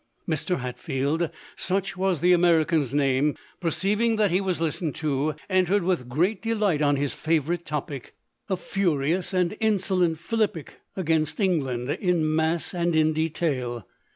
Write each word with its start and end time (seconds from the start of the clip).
Mr. 0.27 0.61
Hatfield,— 0.61 1.29
such 1.55 1.95
was 1.95 2.21
the 2.21 2.33
American's 2.33 2.91
name,— 2.91 3.35
perceiving 3.61 4.15
that 4.15 4.31
he 4.31 4.41
was 4.41 4.59
listened 4.59 4.95
to, 4.95 5.35
en 5.47 5.67
tered 5.67 5.81
with 5.83 6.09
great 6.09 6.41
delight 6.41 6.81
on 6.81 6.95
his 6.95 7.13
favourite 7.13 7.65
topic, 7.67 8.15
a 8.49 8.57
furious 8.57 9.31
and 9.31 9.55
insolent 9.59 10.17
philippic 10.17 10.79
against 10.97 11.39
England, 11.39 11.87
in 11.91 12.35
mass 12.35 12.73
and 12.73 12.95
in 12.95 13.13
detail. 13.13 13.85